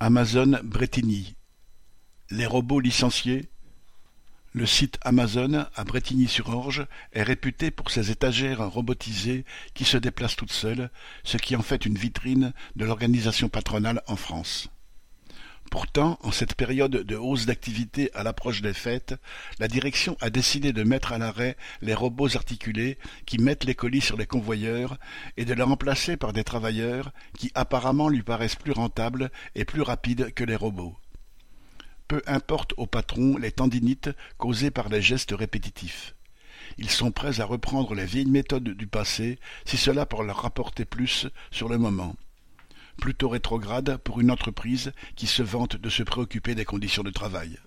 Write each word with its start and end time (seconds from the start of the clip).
Amazon 0.00 0.60
Brétigny. 0.62 1.34
Les 2.30 2.46
robots 2.46 2.78
licenciés? 2.78 3.48
Le 4.52 4.64
site 4.64 4.96
Amazon, 5.02 5.66
à 5.74 5.82
Brétigny-sur-Orge, 5.82 6.86
est 7.12 7.24
réputé 7.24 7.72
pour 7.72 7.90
ses 7.90 8.12
étagères 8.12 8.70
robotisées 8.70 9.44
qui 9.74 9.84
se 9.84 9.96
déplacent 9.96 10.36
toutes 10.36 10.52
seules, 10.52 10.90
ce 11.24 11.36
qui 11.36 11.56
en 11.56 11.62
fait 11.62 11.84
une 11.84 11.98
vitrine 11.98 12.52
de 12.76 12.84
l'organisation 12.84 13.48
patronale 13.48 14.00
en 14.06 14.14
France. 14.14 14.68
Pourtant, 15.70 16.18
en 16.22 16.32
cette 16.32 16.54
période 16.54 16.90
de 16.90 17.16
hausse 17.16 17.44
d'activité 17.44 18.10
à 18.14 18.22
l'approche 18.22 18.62
des 18.62 18.72
fêtes, 18.72 19.14
la 19.58 19.68
direction 19.68 20.16
a 20.20 20.30
décidé 20.30 20.72
de 20.72 20.82
mettre 20.82 21.12
à 21.12 21.18
l'arrêt 21.18 21.56
les 21.82 21.92
robots 21.92 22.36
articulés 22.36 22.96
qui 23.26 23.38
mettent 23.38 23.64
les 23.64 23.74
colis 23.74 24.00
sur 24.00 24.16
les 24.16 24.26
convoyeurs 24.26 24.96
et 25.36 25.44
de 25.44 25.52
les 25.52 25.62
remplacer 25.62 26.16
par 26.16 26.32
des 26.32 26.44
travailleurs 26.44 27.12
qui 27.36 27.52
apparemment 27.54 28.08
lui 28.08 28.22
paraissent 28.22 28.56
plus 28.56 28.72
rentables 28.72 29.30
et 29.54 29.66
plus 29.66 29.82
rapides 29.82 30.32
que 30.32 30.44
les 30.44 30.56
robots. 30.56 30.96
Peu 32.06 32.22
importe 32.26 32.72
au 32.78 32.86
patron 32.86 33.36
les 33.36 33.52
tendinites 33.52 34.10
causées 34.38 34.70
par 34.70 34.88
les 34.88 35.02
gestes 35.02 35.34
répétitifs. 35.36 36.14
Ils 36.78 36.90
sont 36.90 37.10
prêts 37.10 37.40
à 37.40 37.44
reprendre 37.44 37.94
les 37.94 38.06
vieilles 38.06 38.26
méthodes 38.26 38.70
du 38.70 38.86
passé 38.86 39.38
si 39.66 39.76
cela 39.76 40.06
pour 40.06 40.22
leur 40.22 40.42
rapporter 40.42 40.86
plus 40.86 41.26
sur 41.50 41.68
le 41.68 41.76
moment 41.76 42.16
plutôt 42.98 43.28
rétrograde 43.28 43.96
pour 43.98 44.20
une 44.20 44.30
entreprise 44.30 44.92
qui 45.16 45.26
se 45.26 45.42
vante 45.42 45.76
de 45.76 45.88
se 45.88 46.02
préoccuper 46.02 46.54
des 46.54 46.64
conditions 46.64 47.02
de 47.02 47.10
travail. 47.10 47.58